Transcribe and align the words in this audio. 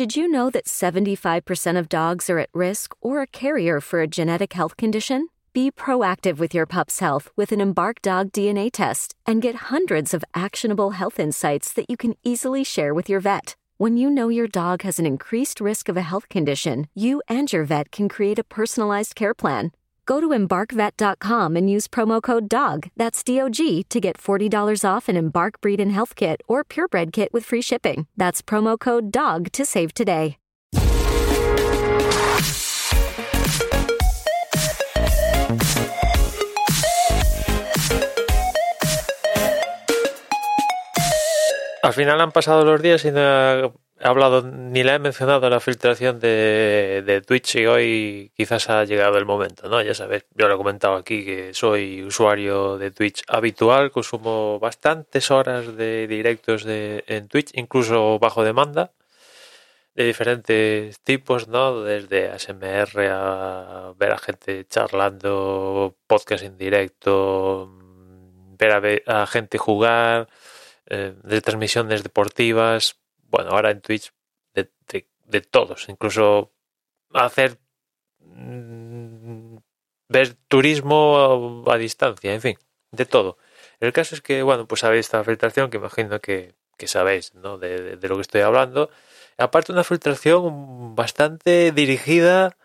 Did 0.00 0.16
you 0.16 0.28
know 0.28 0.48
that 0.48 0.64
75% 0.64 1.78
of 1.78 1.90
dogs 1.90 2.30
are 2.30 2.38
at 2.38 2.48
risk 2.54 2.94
or 3.02 3.20
a 3.20 3.26
carrier 3.26 3.82
for 3.82 4.00
a 4.00 4.06
genetic 4.06 4.54
health 4.54 4.78
condition? 4.78 5.28
Be 5.52 5.70
proactive 5.70 6.38
with 6.38 6.54
your 6.54 6.64
pup's 6.64 7.00
health 7.00 7.28
with 7.36 7.52
an 7.52 7.60
Embark 7.60 8.00
Dog 8.00 8.32
DNA 8.32 8.70
test 8.72 9.14
and 9.26 9.42
get 9.42 9.68
hundreds 9.68 10.14
of 10.14 10.24
actionable 10.34 10.92
health 10.92 11.20
insights 11.20 11.74
that 11.74 11.90
you 11.90 11.98
can 11.98 12.14
easily 12.24 12.64
share 12.64 12.94
with 12.94 13.10
your 13.10 13.20
vet. 13.20 13.56
When 13.76 13.98
you 13.98 14.08
know 14.08 14.30
your 14.30 14.46
dog 14.46 14.80
has 14.84 14.98
an 14.98 15.04
increased 15.04 15.60
risk 15.60 15.90
of 15.90 15.98
a 15.98 16.08
health 16.10 16.30
condition, 16.30 16.88
you 16.94 17.20
and 17.28 17.52
your 17.52 17.64
vet 17.64 17.92
can 17.92 18.08
create 18.08 18.38
a 18.38 18.50
personalized 18.58 19.14
care 19.14 19.34
plan. 19.34 19.70
Go 20.06 20.20
to 20.20 20.28
embarkvet.com 20.28 21.56
and 21.56 21.70
use 21.70 21.88
promo 21.88 22.22
code 22.22 22.48
DOG, 22.48 22.90
that's 22.96 23.22
D 23.22 23.40
O 23.40 23.48
G, 23.48 23.84
to 23.84 24.00
get 24.00 24.18
$40 24.18 24.84
off 24.84 25.08
an 25.08 25.16
Embark 25.16 25.60
Breed 25.60 25.80
and 25.80 25.92
Health 25.92 26.14
Kit 26.14 26.40
or 26.48 26.64
Purebred 26.64 27.12
Kit 27.12 27.32
with 27.32 27.44
free 27.44 27.62
shipping. 27.62 28.06
That's 28.16 28.42
promo 28.42 28.78
code 28.78 29.10
DOG 29.12 29.52
to 29.52 29.64
save 29.64 29.94
today. 29.94 30.36
Al 41.82 41.94
final 41.94 42.20
han 42.20 42.30
pasado 42.30 42.64
los 42.64 42.82
días 42.82 43.04
y 43.04 43.10
no 43.10 43.72
he 44.00 44.08
hablado 44.08 44.42
ni 44.42 44.82
le 44.82 44.94
he 44.94 44.98
mencionado 44.98 45.48
la 45.50 45.60
filtración 45.60 46.20
de, 46.20 47.02
de 47.04 47.20
Twitch 47.20 47.56
y 47.56 47.66
hoy 47.66 48.32
quizás 48.34 48.70
ha 48.70 48.84
llegado 48.84 49.18
el 49.18 49.26
momento, 49.26 49.68
¿no? 49.68 49.82
Ya 49.82 49.94
sabes, 49.94 50.24
yo 50.34 50.48
lo 50.48 50.54
he 50.54 50.56
comentado 50.56 50.94
aquí 50.94 51.24
que 51.24 51.52
soy 51.52 52.02
usuario 52.02 52.78
de 52.78 52.90
Twitch 52.90 53.22
habitual, 53.28 53.90
consumo 53.90 54.58
bastantes 54.58 55.30
horas 55.30 55.76
de 55.76 56.06
directos 56.08 56.64
de, 56.64 57.04
en 57.08 57.28
Twitch, 57.28 57.50
incluso 57.54 58.18
bajo 58.18 58.42
demanda, 58.42 58.92
de 59.94 60.04
diferentes 60.04 61.00
tipos, 61.00 61.48
¿no? 61.48 61.82
Desde 61.82 62.30
ASMR 62.30 63.08
a 63.10 63.92
ver 63.98 64.12
a 64.12 64.18
gente 64.18 64.66
charlando, 64.66 65.96
podcast 66.06 66.44
en 66.44 66.56
directo, 66.56 67.70
ver 68.58 69.02
a, 69.06 69.22
a 69.22 69.26
gente 69.26 69.58
jugar 69.58 70.28
eh, 70.86 71.14
de 71.22 71.40
transmisiones 71.40 72.02
deportivas, 72.02 72.99
bueno, 73.30 73.50
ahora 73.50 73.70
en 73.70 73.80
Twitch, 73.80 74.12
de, 74.54 74.70
de, 75.26 75.40
todos, 75.40 75.88
incluso 75.88 76.52
hacer 77.12 77.58
mm, 78.18 79.56
ver 80.08 80.34
turismo 80.48 81.64
a, 81.66 81.76
distancia, 81.78 82.34
en 82.34 82.40
fin, 82.40 82.58
de 82.90 83.06
todo. 83.06 83.38
El 83.78 83.92
caso 83.92 84.14
es 84.14 84.20
que, 84.20 84.42
bueno, 84.42 84.66
pues 84.66 84.80
sabéis 84.80 85.06
esta 85.06 85.24
filtración 85.24 85.70
que 85.70 85.78
imagino 85.78 86.20
que, 86.20 86.54
que 86.76 86.88
sabéis, 86.88 87.34
¿no? 87.34 87.58
De, 87.58 87.96
de, 87.96 88.08
lo 88.08 88.16
que 88.16 88.22
estoy 88.22 88.40
hablando. 88.42 88.90
Aparte, 89.38 89.72
una 89.72 89.84
filtración 89.84 90.94
bastante 90.94 91.72
dirigida, 91.72 92.56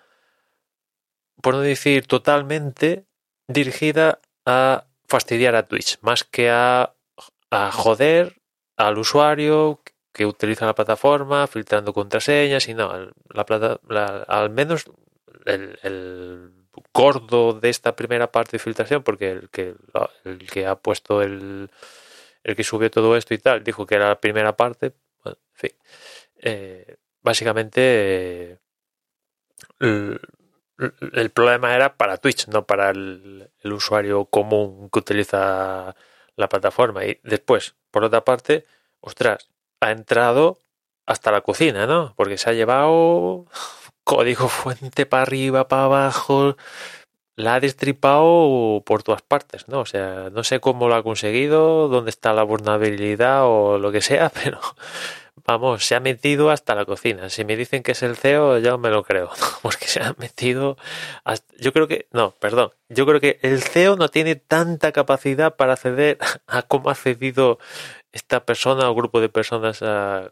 por 1.42 1.54
no 1.54 1.62
decir 1.62 2.08
totalmente, 2.08 3.06
dirigida 3.48 4.20
a 4.46 4.86
fastidiar 5.08 5.56
a 5.56 5.68
Twitch, 5.68 6.00
más 6.02 6.24
que 6.24 6.50
a 6.50 6.96
a 7.56 7.72
joder 7.72 8.42
al 8.78 8.98
usuario 8.98 9.82
que 10.16 10.26
utiliza 10.26 10.66
la 10.66 10.74
plataforma, 10.74 11.46
filtrando 11.46 11.92
contraseñas 11.94 12.70
y 12.70 12.74
no, 12.74 13.12
la, 13.34 13.46
plata, 13.46 13.82
al 14.30 14.50
menos 14.50 14.86
el, 15.46 15.78
el, 15.84 16.52
gordo 16.94 17.52
de 17.52 17.70
esta 17.70 17.98
primera 17.98 18.32
parte 18.32 18.54
de 18.54 18.60
filtración, 18.60 19.04
porque 19.04 19.32
el 19.32 19.50
que, 19.50 19.76
el 20.24 20.50
que 20.50 20.66
ha 20.66 20.76
puesto 20.78 21.22
el, 21.22 21.70
el 22.44 22.56
que 22.56 22.64
subió 22.64 22.90
todo 22.90 23.18
esto 23.18 23.34
y 23.34 23.40
tal, 23.40 23.62
dijo 23.62 23.86
que 23.86 23.96
era 23.96 24.08
la 24.08 24.22
primera 24.22 24.56
parte, 24.56 24.94
eh, 26.42 26.96
básicamente 27.22 28.60
el, 29.80 30.22
el, 31.12 31.30
problema 31.32 31.76
era 31.76 31.98
para 31.98 32.18
Twitch, 32.18 32.48
no 32.48 32.66
para 32.66 32.92
el 32.92 33.50
usuario 33.64 34.26
común 34.26 34.90
que 34.90 35.00
utiliza 35.00 35.94
la 36.38 36.50
plataforma. 36.50 37.04
Y 37.06 37.20
después, 37.24 37.76
por 37.92 38.06
otra 38.06 38.24
parte, 38.24 38.66
ostras, 39.02 39.50
ha 39.80 39.92
entrado 39.92 40.60
hasta 41.06 41.32
la 41.32 41.42
cocina, 41.42 41.86
¿no? 41.86 42.14
Porque 42.16 42.38
se 42.38 42.50
ha 42.50 42.54
llevado 42.54 43.46
código 44.04 44.48
fuente 44.48 45.06
para 45.06 45.24
arriba, 45.24 45.68
para 45.68 45.86
abajo, 45.86 46.58
la 47.36 47.56
ha 47.56 47.60
destripado 47.60 48.82
por 48.86 49.04
todas 49.04 49.22
partes, 49.22 49.68
¿no? 49.68 49.82
O 49.82 49.86
sea, 49.86 50.30
no 50.32 50.44
sé 50.44 50.60
cómo 50.60 50.88
lo 50.88 50.96
ha 50.96 51.04
conseguido, 51.04 51.90
dónde 51.90 52.10
está 52.10 52.34
la 52.34 52.44
vulnerabilidad 52.44 53.46
o 53.46 53.78
lo 53.78 53.92
que 53.92 54.02
sea, 54.02 54.30
pero 54.44 54.60
vamos, 55.46 55.86
se 55.86 55.96
ha 55.96 56.00
metido 56.00 56.50
hasta 56.50 56.76
la 56.76 56.86
cocina. 56.86 57.30
Si 57.30 57.44
me 57.44 57.58
dicen 57.58 57.84
que 57.84 57.92
es 57.92 58.04
el 58.04 58.16
CEO, 58.16 58.60
ya 58.60 58.78
me 58.78 58.90
lo 58.90 59.04
creo, 59.04 59.30
porque 59.62 59.88
se 59.88 60.02
ha 60.02 60.16
metido. 60.18 60.78
Yo 61.60 61.74
creo 61.74 61.88
que, 61.88 62.08
no, 62.12 62.32
perdón, 62.40 62.72
yo 62.90 63.06
creo 63.06 63.20
que 63.20 63.40
el 63.42 63.62
CEO 63.62 63.98
no 63.98 64.10
tiene 64.10 64.36
tanta 64.36 64.92
capacidad 64.92 65.56
para 65.56 65.74
acceder 65.74 66.18
a 66.48 66.62
cómo 66.64 66.90
ha 66.90 66.94
accedido 66.94 67.60
esta 68.16 68.46
persona 68.46 68.90
o 68.90 68.96
grupo 68.96 69.20
de 69.20 69.30
personas 69.30 69.84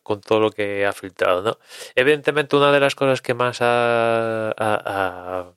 con 0.04 0.22
todo 0.22 0.40
lo 0.40 0.52
que 0.52 0.86
ha 0.88 0.94
filtrado, 0.94 1.44
¿no? 1.44 1.60
Evidentemente, 1.96 2.56
una 2.56 2.72
de 2.72 2.80
las 2.80 2.96
cosas 2.96 3.22
que 3.22 3.34
más 3.34 3.60
ha, 3.62 4.54
ha, 4.58 5.54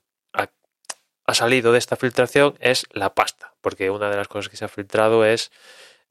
ha 1.27 1.33
salido 1.33 1.71
de 1.71 1.79
esta 1.79 1.95
filtración 1.95 2.55
es 2.59 2.85
la 2.91 3.15
pasta, 3.15 3.53
porque 3.61 3.89
una 3.89 4.09
de 4.09 4.17
las 4.17 4.27
cosas 4.27 4.49
que 4.49 4.57
se 4.57 4.65
ha 4.65 4.69
filtrado 4.69 5.25
es 5.25 5.51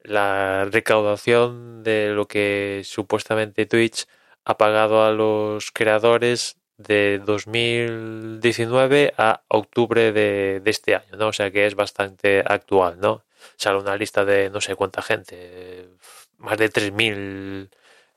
la 0.01 0.65
recaudación 0.65 1.83
de 1.83 2.09
lo 2.09 2.27
que 2.27 2.81
supuestamente 2.83 3.65
Twitch 3.65 4.07
ha 4.45 4.57
pagado 4.57 5.03
a 5.03 5.11
los 5.11 5.71
creadores 5.71 6.57
de 6.77 7.19
2019 7.25 9.13
a 9.17 9.43
octubre 9.47 10.11
de, 10.11 10.61
este 10.65 10.95
año, 10.95 11.17
¿no? 11.17 11.27
O 11.29 11.33
sea 11.33 11.51
que 11.51 11.65
es 11.65 11.75
bastante 11.75 12.43
actual, 12.45 12.99
¿no? 12.99 13.23
Sale 13.57 13.79
una 13.79 13.97
lista 13.97 14.25
de 14.25 14.49
no 14.49 14.61
sé 14.61 14.75
cuánta 14.75 15.01
gente, 15.01 15.89
más 16.37 16.57
de 16.57 16.69
3.000 16.69 17.69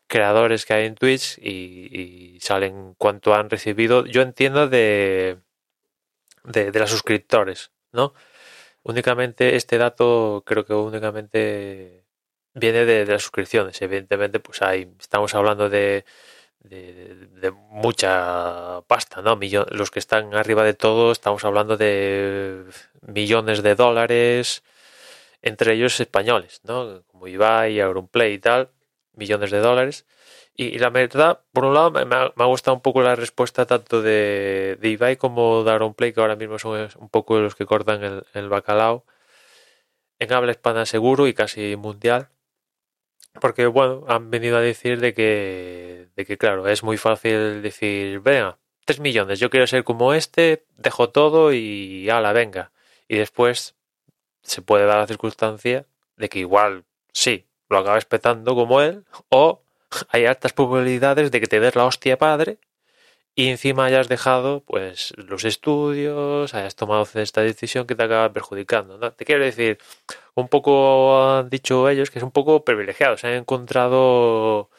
creadores 0.06 0.66
que 0.66 0.74
hay 0.74 0.86
en 0.86 0.94
Twitch 0.96 1.38
y, 1.38 2.38
salen 2.40 2.94
cuánto 2.98 3.34
han 3.34 3.50
recibido, 3.50 4.06
yo 4.06 4.22
entiendo 4.22 4.68
de, 4.68 5.38
de, 6.44 6.70
de 6.72 6.78
los 6.80 6.90
suscriptores, 6.90 7.70
¿no? 7.92 8.14
únicamente 8.82 9.56
este 9.56 9.78
dato 9.78 10.42
creo 10.46 10.64
que 10.64 10.74
únicamente 10.74 12.04
viene 12.54 12.84
de, 12.84 13.06
las 13.06 13.22
suscripciones. 13.22 13.80
Evidentemente, 13.82 14.40
pues 14.40 14.62
hay, 14.62 14.92
estamos 14.98 15.34
hablando 15.34 15.68
de, 15.70 16.04
de, 16.60 17.52
mucha 17.70 18.82
pasta, 18.86 19.22
¿no? 19.22 19.38
los 19.70 19.90
que 19.90 19.98
están 19.98 20.34
arriba 20.34 20.64
de 20.64 20.74
todo, 20.74 21.12
estamos 21.12 21.44
hablando 21.44 21.76
de 21.76 22.64
millones 23.00 23.62
de 23.62 23.74
dólares, 23.74 24.62
entre 25.42 25.74
ellos 25.74 25.98
españoles, 26.00 26.60
¿no? 26.64 27.02
Como 27.08 27.26
Ibai, 27.28 27.80
Auronplay 27.80 28.34
y 28.34 28.38
tal, 28.38 28.70
millones 29.14 29.50
de 29.50 29.58
dólares. 29.58 30.06
Y, 30.54 30.78
la 30.78 30.90
verdad, 30.90 31.40
por 31.52 31.64
un 31.64 31.74
lado, 31.74 31.90
me 31.90 32.16
ha, 32.16 32.44
gustado 32.46 32.74
un 32.74 32.82
poco 32.82 33.02
la 33.02 33.16
respuesta 33.16 33.66
tanto 33.66 34.02
de, 34.02 34.76
de 34.80 34.88
Ibai 34.90 35.16
como 35.16 35.64
de 35.64 35.70
Aaron 35.72 35.94
Play, 35.94 36.12
que 36.12 36.20
ahora 36.20 36.36
mismo 36.36 36.58
son 36.58 36.88
un 36.98 37.08
poco 37.08 37.38
los 37.38 37.54
que 37.54 37.66
cortan 37.66 38.04
el, 38.04 38.24
el 38.34 38.48
bacalao 38.48 39.04
en 40.20 40.32
habla 40.32 40.52
hispana 40.52 40.86
seguro 40.86 41.26
y 41.26 41.34
casi 41.34 41.76
mundial. 41.76 42.28
Porque, 43.40 43.66
bueno, 43.66 44.04
han 44.08 44.30
venido 44.30 44.56
a 44.56 44.60
decir 44.60 45.00
de 45.00 45.14
que, 45.14 46.08
de 46.16 46.24
que 46.24 46.36
claro, 46.36 46.66
es 46.68 46.82
muy 46.82 46.96
fácil 46.96 47.62
decir, 47.62 48.20
venga, 48.20 48.58
3 48.86 49.00
millones, 49.00 49.38
yo 49.38 49.50
quiero 49.50 49.66
ser 49.66 49.84
como 49.84 50.14
este, 50.14 50.64
dejo 50.76 51.10
todo 51.10 51.52
y 51.52 52.10
ala, 52.10 52.32
venga. 52.32 52.72
Y 53.06 53.16
después 53.16 53.76
se 54.42 54.62
puede 54.62 54.86
dar 54.86 54.98
la 54.98 55.06
circunstancia 55.06 55.86
de 56.16 56.28
que 56.28 56.40
igual, 56.40 56.84
sí, 57.12 57.46
lo 57.68 57.78
acabes 57.78 58.04
petando 58.04 58.54
como 58.54 58.80
él, 58.80 59.04
o 59.28 59.62
hay 60.10 60.26
altas 60.26 60.52
probabilidades 60.52 61.30
de 61.30 61.40
que 61.40 61.46
te 61.46 61.60
des 61.60 61.76
la 61.76 61.84
hostia 61.84 62.18
padre 62.18 62.58
y 63.34 63.48
encima 63.48 63.86
hayas 63.86 64.08
dejado 64.08 64.62
pues 64.64 65.12
los 65.16 65.44
estudios, 65.44 66.54
hayas 66.54 66.76
tomado 66.76 67.06
esta 67.14 67.42
decisión 67.42 67.86
que 67.86 67.94
te 67.94 68.02
acaba 68.02 68.32
perjudicando. 68.32 68.98
¿no? 68.98 69.12
Te 69.12 69.24
quiero 69.24 69.44
decir, 69.44 69.78
un 70.34 70.48
poco 70.48 71.36
han 71.38 71.50
dicho 71.50 71.88
ellos 71.88 72.10
que 72.10 72.18
es 72.18 72.24
un 72.24 72.32
poco 72.32 72.64
privilegiado, 72.64 73.16
se 73.16 73.28
han 73.28 73.34
encontrado, 73.34 74.70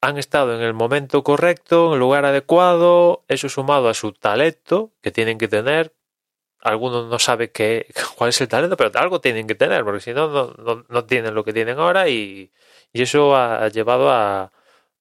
han 0.00 0.18
estado 0.18 0.54
en 0.56 0.62
el 0.62 0.74
momento 0.74 1.22
correcto, 1.24 1.88
en 1.88 1.94
el 1.94 2.00
lugar 2.00 2.24
adecuado, 2.24 3.24
eso 3.28 3.48
sumado 3.48 3.88
a 3.88 3.94
su 3.94 4.12
talento 4.12 4.92
que 5.02 5.10
tienen 5.12 5.38
que 5.38 5.48
tener. 5.48 5.94
Algunos 6.60 7.06
no 7.08 7.18
saben 7.18 7.50
qué, 7.54 7.86
cuál 8.16 8.30
es 8.30 8.40
el 8.40 8.48
talento, 8.48 8.76
pero 8.76 8.90
algo 8.98 9.20
tienen 9.20 9.46
que 9.46 9.54
tener, 9.54 9.84
porque 9.84 10.00
si 10.00 10.12
no, 10.14 10.28
no, 10.28 10.84
no 10.88 11.04
tienen 11.06 11.34
lo 11.34 11.44
que 11.44 11.52
tienen 11.52 11.78
ahora 11.78 12.08
y 12.08 12.52
eso 12.92 13.36
ha 13.36 13.68
llevado 13.68 14.10
a, 14.10 14.52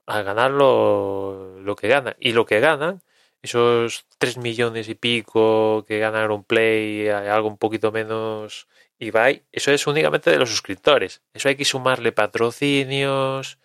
a 0.08 0.22
ganar 0.22 0.52
lo, 0.52 1.76
que 1.80 1.88
ganan. 1.88 2.16
Y 2.20 2.34
lo 2.34 2.46
que 2.46 2.60
ganan, 2.60 3.02
esos 3.42 4.06
3 4.18 4.38
millones 4.38 4.90
y 4.90 4.96
pico 4.96 5.86
que 5.88 6.00
ganaron 6.00 6.44
Play, 6.44 7.10
algo 7.10 7.48
un 7.48 7.58
poquito 7.58 7.92
menos 7.92 8.68
Ibai, 9.00 9.44
eso 9.52 9.72
es 9.72 9.88
únicamente 9.88 10.32
de 10.32 10.38
los 10.38 10.50
suscriptores. 10.50 11.22
Eso 11.34 11.50
hay 11.50 11.56
que 11.56 11.66
sumarle 11.66 12.12
patrocinios, 12.12 13.60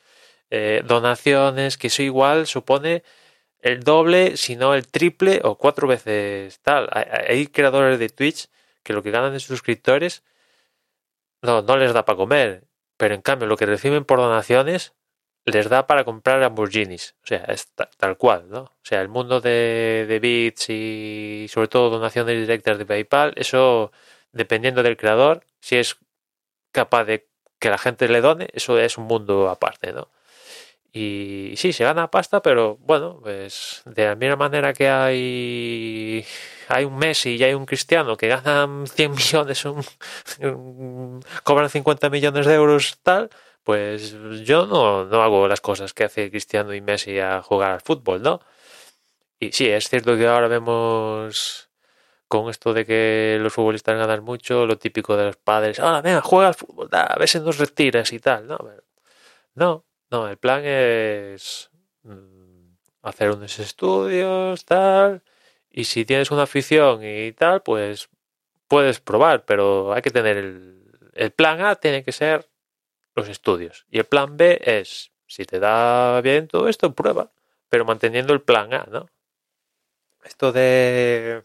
eh, 0.50 0.82
donaciones, 0.84 1.78
que 1.78 1.88
eso 1.88 2.02
igual 2.02 2.46
supone 2.46 3.04
el 3.60 3.82
doble, 3.84 4.36
si 4.36 4.56
no 4.56 4.74
el 4.74 4.88
triple 4.88 5.40
o 5.44 5.56
cuatro 5.58 5.86
veces 5.88 6.60
tal. 6.60 6.88
Hay, 6.92 7.46
creadores 7.48 7.98
de 7.98 8.08
Twitch 8.08 8.48
que 8.82 8.92
lo 8.92 9.02
que 9.02 9.10
ganan 9.10 9.32
de 9.32 9.40
suscriptores 9.40 10.24
no, 11.42 11.62
no 11.62 11.76
les 11.76 11.92
da 11.92 12.04
para 12.04 12.16
comer, 12.16 12.64
pero 12.96 13.14
en 13.14 13.22
cambio 13.22 13.48
lo 13.48 13.56
que 13.56 13.66
reciben 13.66 14.04
por 14.04 14.18
donaciones 14.18 14.94
les 15.50 15.68
da 15.68 15.86
para 15.86 16.04
comprar 16.04 16.40
Lamborghinis. 16.40 17.14
O 17.22 17.26
sea, 17.26 17.44
es 17.48 17.68
tal 17.96 18.16
cual, 18.16 18.48
¿no? 18.48 18.60
O 18.62 18.80
sea, 18.82 19.00
el 19.00 19.08
mundo 19.08 19.40
de, 19.40 20.06
de 20.08 20.18
bits 20.18 20.70
y 20.70 21.46
sobre 21.48 21.68
todo 21.68 21.90
donaciones 21.90 22.38
directas 22.40 22.78
de 22.78 22.86
PayPal, 22.86 23.32
eso 23.36 23.92
dependiendo 24.32 24.82
del 24.82 24.96
creador, 24.96 25.44
si 25.60 25.76
es 25.76 25.98
capaz 26.72 27.04
de 27.04 27.28
que 27.58 27.70
la 27.70 27.78
gente 27.78 28.08
le 28.08 28.20
done, 28.20 28.48
eso 28.52 28.78
es 28.78 28.98
un 28.98 29.04
mundo 29.04 29.48
aparte, 29.48 29.92
¿no? 29.92 30.08
Y 30.92 31.54
sí, 31.56 31.72
se 31.72 31.84
gana 31.84 32.10
pasta, 32.10 32.42
pero 32.42 32.76
bueno, 32.80 33.20
pues 33.22 33.82
de 33.84 34.06
la 34.06 34.16
misma 34.16 34.36
manera 34.36 34.72
que 34.72 34.88
hay, 34.88 36.24
hay 36.68 36.84
un 36.84 36.96
Messi 36.96 37.36
y 37.36 37.44
hay 37.44 37.54
un 37.54 37.64
Cristiano 37.64 38.16
que 38.16 38.26
ganan 38.26 38.86
100 38.88 39.10
millones, 39.12 39.64
un, 39.66 41.20
cobran 41.44 41.70
50 41.70 42.10
millones 42.10 42.46
de 42.46 42.54
euros, 42.54 42.98
tal, 43.04 43.30
pues 43.64 44.12
yo 44.44 44.66
no, 44.66 45.04
no 45.06 45.22
hago 45.22 45.48
las 45.48 45.60
cosas 45.60 45.94
que 45.94 46.04
hace 46.04 46.30
Cristiano 46.30 46.74
y 46.74 46.80
Messi 46.80 47.18
a 47.18 47.42
jugar 47.42 47.72
al 47.72 47.80
fútbol, 47.80 48.22
¿no? 48.22 48.40
Y 49.40 49.52
sí, 49.52 49.68
es 49.68 49.88
cierto 49.88 50.16
que 50.16 50.26
ahora 50.26 50.48
vemos 50.48 51.70
con 52.28 52.50
esto 52.50 52.74
de 52.74 52.86
que 52.86 53.38
los 53.40 53.52
futbolistas 53.52 53.96
ganan 53.98 54.22
mucho, 54.24 54.66
lo 54.66 54.78
típico 54.78 55.16
de 55.16 55.26
los 55.26 55.36
padres, 55.36 55.80
ahora 55.80 56.02
venga, 56.02 56.20
juega 56.22 56.48
al 56.48 56.54
fútbol, 56.54 56.88
a 56.92 57.16
veces 57.18 57.42
nos 57.42 57.58
retiras 57.58 58.12
y 58.12 58.20
tal, 58.20 58.46
¿no? 58.46 58.58
No, 59.54 59.84
no, 60.10 60.28
el 60.28 60.38
plan 60.38 60.62
es 60.64 61.70
mm, 62.04 62.74
hacer 63.02 63.30
unos 63.30 63.58
estudios, 63.58 64.64
tal, 64.64 65.22
y 65.70 65.84
si 65.84 66.04
tienes 66.04 66.30
una 66.30 66.44
afición 66.44 67.04
y 67.04 67.32
tal, 67.32 67.62
pues 67.62 68.08
puedes 68.68 69.00
probar, 69.00 69.44
pero 69.44 69.92
hay 69.94 70.02
que 70.02 70.10
tener 70.10 70.36
el, 70.36 70.84
el 71.14 71.32
plan 71.32 71.60
A, 71.62 71.76
tiene 71.76 72.04
que 72.04 72.12
ser 72.12 72.49
los 73.20 73.28
estudios. 73.28 73.86
Y 73.90 73.98
el 73.98 74.04
plan 74.04 74.36
B 74.36 74.60
es, 74.64 75.12
si 75.26 75.44
te 75.44 75.58
da 75.58 76.20
bien 76.20 76.48
todo 76.48 76.68
esto, 76.68 76.94
prueba, 76.94 77.30
pero 77.68 77.84
manteniendo 77.84 78.32
el 78.32 78.42
plan 78.42 78.74
A, 78.74 78.86
¿no? 78.90 79.08
Esto 80.24 80.52
de... 80.52 81.42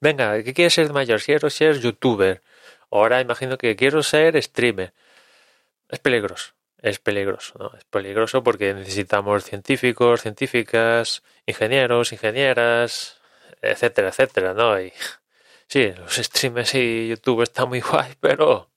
Venga, 0.00 0.42
¿qué 0.42 0.52
quieres 0.52 0.74
ser 0.74 0.92
mayor? 0.92 1.22
Quiero 1.22 1.48
ser 1.50 1.80
youtuber. 1.80 2.42
Ahora 2.90 3.20
imagino 3.20 3.56
que 3.56 3.76
quiero 3.76 4.02
ser 4.02 4.40
streamer. 4.42 4.92
Es 5.88 5.98
peligroso 6.00 6.56
es 6.82 6.98
peligroso, 6.98 7.54
¿no? 7.58 7.72
Es 7.76 7.84
peligroso 7.84 8.42
porque 8.42 8.74
necesitamos 8.74 9.44
científicos, 9.44 10.22
científicas, 10.22 11.22
ingenieros, 11.46 12.12
ingenieras, 12.12 13.20
etcétera, 13.62 14.08
etcétera, 14.08 14.54
¿no? 14.54 14.80
Y 14.80 14.92
sí, 15.66 15.92
los 15.98 16.14
streamers 16.14 16.74
y 16.74 17.08
YouTube 17.08 17.42
están 17.42 17.68
muy 17.68 17.80
guay, 17.90 18.14
pero 18.20 18.70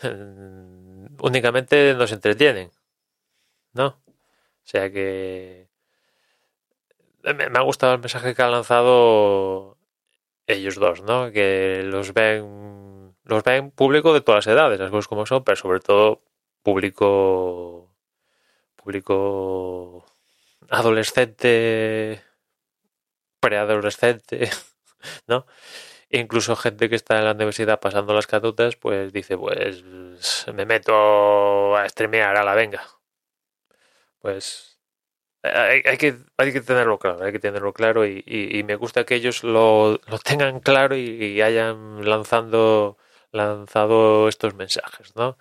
únicamente 1.20 1.94
nos 1.94 2.12
entretienen, 2.12 2.70
¿no? 3.72 3.86
O 4.06 4.70
sea 4.70 4.90
que 4.92 5.68
me, 7.22 7.44
ha 7.44 7.62
gustado 7.62 7.94
el 7.94 8.00
mensaje 8.00 8.34
que 8.34 8.42
han 8.42 8.52
lanzado 8.52 9.78
ellos 10.46 10.76
dos, 10.76 11.02
¿no? 11.02 11.32
Que 11.32 11.82
los 11.84 12.12
ven 12.14 13.14
los 13.24 13.42
ven 13.44 13.70
público 13.70 14.14
de 14.14 14.20
todas 14.22 14.46
las 14.46 14.54
edades, 14.54 14.80
las 14.80 14.90
cosas 14.90 15.08
como 15.08 15.26
son, 15.26 15.44
pero 15.44 15.56
sobre 15.56 15.80
todo 15.80 16.22
público 16.62 17.94
público 18.76 20.06
adolescente 20.70 22.22
preadolescente 23.40 24.50
no 25.26 25.46
incluso 26.10 26.56
gente 26.56 26.88
que 26.88 26.96
está 26.96 27.18
en 27.18 27.24
la 27.26 27.32
universidad 27.32 27.80
pasando 27.80 28.14
las 28.14 28.26
catutas 28.26 28.76
pues 28.76 29.12
dice 29.12 29.36
pues 29.36 29.84
me 30.54 30.66
meto 30.66 31.76
a 31.76 31.88
streamear 31.88 32.36
a 32.36 32.44
la 32.44 32.54
venga. 32.54 32.82
Pues 34.20 34.78
hay, 35.42 35.82
que 35.98 36.16
hay 36.36 36.52
que 36.52 36.60
tenerlo 36.60 36.98
claro 36.98 37.24
hay 37.24 37.32
que 37.32 37.38
tenerlo 37.38 37.72
claro 37.72 38.06
y, 38.06 38.64
me 38.66 38.76
gusta 38.76 39.04
que 39.04 39.14
ellos 39.16 39.44
lo, 39.44 40.00
lo 40.06 40.18
tengan 40.18 40.60
claro 40.60 40.96
y, 40.96 41.02
y 41.02 41.42
hayan 41.42 42.08
lanzando 42.08 42.98
lanzado 43.32 44.28
estos 44.28 44.54
mensajes 44.54 45.14
no 45.16 45.38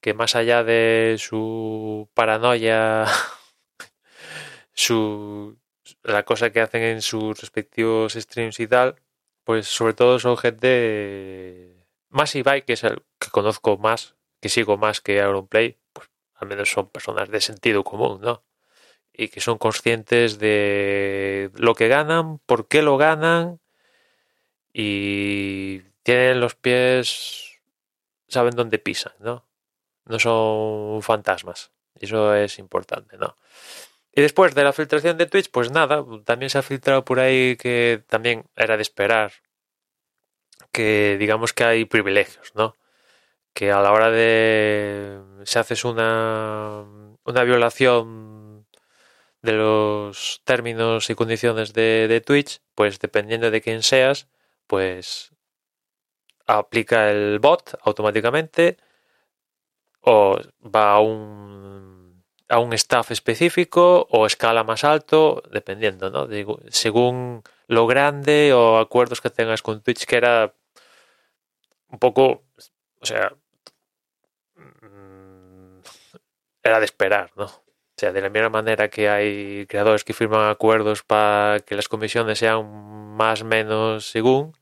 que 0.00 0.14
más 0.14 0.34
allá 0.36 0.64
de 0.64 1.16
su 1.18 2.08
paranoia, 2.14 3.06
su 4.72 5.58
la 6.02 6.24
cosa 6.24 6.50
que 6.50 6.60
hacen 6.60 6.82
en 6.82 7.02
sus 7.02 7.40
respectivos 7.40 8.14
streams 8.14 8.60
y 8.60 8.68
tal, 8.68 8.96
pues 9.48 9.66
sobre 9.66 9.94
todo 9.94 10.18
son 10.18 10.36
gente 10.36 11.86
más 12.10 12.34
Ibai, 12.34 12.66
que 12.66 12.74
es 12.74 12.84
el 12.84 13.02
que 13.18 13.30
conozco 13.30 13.78
más, 13.78 14.14
que 14.42 14.50
sigo 14.50 14.76
más 14.76 15.00
que 15.00 15.22
Auronplay, 15.22 15.78
pues 15.94 16.10
al 16.34 16.48
menos 16.48 16.70
son 16.70 16.90
personas 16.90 17.30
de 17.30 17.40
sentido 17.40 17.82
común, 17.82 18.20
¿no? 18.20 18.44
Y 19.10 19.28
que 19.28 19.40
son 19.40 19.56
conscientes 19.56 20.38
de 20.38 21.50
lo 21.54 21.74
que 21.74 21.88
ganan, 21.88 22.40
por 22.40 22.68
qué 22.68 22.82
lo 22.82 22.98
ganan 22.98 23.58
y 24.70 25.80
tienen 26.02 26.40
los 26.40 26.54
pies, 26.54 27.58
saben 28.28 28.54
dónde 28.54 28.78
pisan, 28.78 29.14
¿no? 29.18 29.48
no 30.04 30.18
son 30.18 31.00
fantasmas. 31.00 31.72
Eso 31.94 32.34
es 32.34 32.58
importante, 32.58 33.16
¿no? 33.16 33.38
Y 34.18 34.20
después 34.20 34.52
de 34.56 34.64
la 34.64 34.72
filtración 34.72 35.16
de 35.16 35.26
Twitch, 35.26 35.48
pues 35.48 35.70
nada, 35.70 36.04
también 36.24 36.50
se 36.50 36.58
ha 36.58 36.62
filtrado 36.62 37.04
por 37.04 37.20
ahí 37.20 37.56
que 37.56 38.02
también 38.08 38.46
era 38.56 38.76
de 38.76 38.82
esperar 38.82 39.30
que 40.72 41.16
digamos 41.20 41.52
que 41.52 41.62
hay 41.62 41.84
privilegios, 41.84 42.52
¿no? 42.56 42.74
Que 43.54 43.70
a 43.70 43.80
la 43.80 43.92
hora 43.92 44.10
de 44.10 45.20
si 45.44 45.58
haces 45.60 45.84
una, 45.84 46.84
una 47.24 47.44
violación 47.44 48.66
de 49.42 49.52
los 49.52 50.42
términos 50.44 51.10
y 51.10 51.14
condiciones 51.14 51.72
de, 51.72 52.08
de 52.08 52.20
Twitch, 52.20 52.60
pues 52.74 52.98
dependiendo 52.98 53.52
de 53.52 53.60
quién 53.60 53.84
seas, 53.84 54.28
pues 54.66 55.32
aplica 56.46 57.10
el 57.12 57.38
bot 57.38 57.78
automáticamente 57.82 58.78
o 60.00 60.38
va 60.64 60.94
a 60.94 61.00
un, 61.00 61.57
a 62.48 62.58
un 62.58 62.72
staff 62.72 63.10
específico 63.10 64.06
o 64.10 64.26
escala 64.26 64.64
más 64.64 64.84
alto, 64.84 65.42
dependiendo, 65.52 66.10
¿no? 66.10 66.28
según 66.70 67.42
lo 67.66 67.86
grande 67.86 68.52
o 68.54 68.78
acuerdos 68.78 69.20
que 69.20 69.30
tengas 69.30 69.62
con 69.62 69.82
Twitch, 69.82 70.06
que 70.06 70.16
era 70.16 70.54
un 71.88 71.98
poco, 71.98 72.44
o 73.00 73.06
sea, 73.06 73.32
mm, 74.56 75.80
era 76.62 76.78
de 76.78 76.84
esperar, 76.84 77.30
¿no? 77.36 77.44
O 77.44 78.00
sea, 78.00 78.12
de 78.12 78.20
la 78.22 78.30
misma 78.30 78.48
manera 78.48 78.88
que 78.88 79.08
hay 79.08 79.66
creadores 79.66 80.04
que 80.04 80.14
firman 80.14 80.50
acuerdos 80.50 81.02
para 81.02 81.60
que 81.60 81.74
las 81.74 81.88
comisiones 81.88 82.38
sean 82.38 82.64
más 83.16 83.42
menos 83.44 84.06
según, 84.10 84.56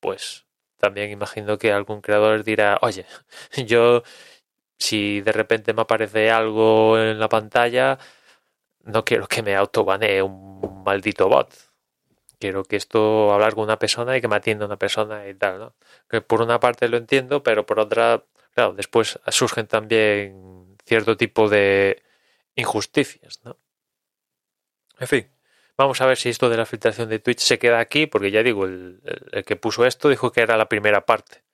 pues 0.00 0.46
también 0.78 1.10
imagino 1.10 1.58
que 1.58 1.72
algún 1.72 2.00
creador 2.02 2.44
dirá, 2.44 2.78
oye, 2.82 3.06
yo 3.66 4.02
si 4.82 5.20
de 5.20 5.32
repente 5.32 5.72
me 5.72 5.82
aparece 5.82 6.30
algo 6.30 6.98
en 6.98 7.18
la 7.18 7.28
pantalla, 7.28 7.98
no 8.84 9.04
quiero 9.04 9.26
que 9.28 9.42
me 9.42 9.56
autobanee 9.56 10.22
un 10.22 10.82
maldito 10.84 11.28
bot. 11.28 11.54
Quiero 12.38 12.64
que 12.64 12.76
esto 12.76 13.32
hablar 13.32 13.54
con 13.54 13.64
una 13.64 13.78
persona 13.78 14.16
y 14.16 14.20
que 14.20 14.28
me 14.28 14.36
atienda 14.36 14.66
una 14.66 14.78
persona 14.78 15.28
y 15.28 15.34
tal, 15.34 15.58
¿no? 15.60 15.74
Que 16.10 16.20
por 16.20 16.42
una 16.42 16.58
parte 16.60 16.88
lo 16.88 16.96
entiendo, 16.96 17.42
pero 17.42 17.64
por 17.66 17.78
otra, 17.78 18.24
claro, 18.54 18.74
después 18.74 19.20
surgen 19.28 19.68
también 19.68 20.76
cierto 20.84 21.16
tipo 21.16 21.48
de 21.48 22.02
injusticias, 22.56 23.40
¿no? 23.44 23.58
En 24.98 25.06
fin, 25.08 25.30
vamos 25.76 26.00
a 26.00 26.06
ver 26.06 26.16
si 26.18 26.28
esto 26.28 26.48
de 26.48 26.56
la 26.56 26.66
filtración 26.66 27.08
de 27.08 27.18
Twitch 27.20 27.40
se 27.40 27.58
queda 27.58 27.78
aquí, 27.80 28.06
porque 28.06 28.30
ya 28.30 28.42
digo, 28.42 28.64
el, 28.66 29.00
el 29.32 29.44
que 29.44 29.56
puso 29.56 29.86
esto 29.86 30.08
dijo 30.08 30.32
que 30.32 30.42
era 30.42 30.56
la 30.56 30.68
primera 30.68 31.06
parte. 31.06 31.44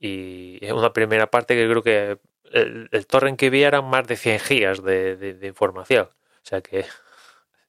Y 0.00 0.70
una 0.70 0.92
primera 0.92 1.30
parte 1.30 1.54
que 1.56 1.68
creo 1.68 1.82
que 1.82 2.18
el, 2.52 2.88
el 2.92 3.06
torrent 3.06 3.38
que 3.38 3.50
vi 3.50 3.62
eran 3.62 3.84
más 3.84 4.06
de 4.06 4.16
100 4.16 4.40
gigas 4.40 4.82
de, 4.82 5.16
de, 5.16 5.46
información. 5.46 6.08
O 6.08 6.44
sea 6.44 6.60
que, 6.60 6.86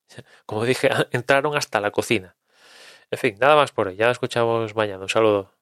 como 0.45 0.65
dije, 0.65 0.89
entraron 1.11 1.55
hasta 1.57 1.79
la 1.81 1.91
cocina. 1.91 2.35
En 3.11 3.19
fin, 3.19 3.37
nada 3.39 3.55
más 3.55 3.71
por 3.71 3.87
hoy. 3.87 3.95
Ya 3.95 4.11
escuchamos 4.11 4.75
mañana. 4.75 5.03
Un 5.03 5.09
saludo. 5.09 5.58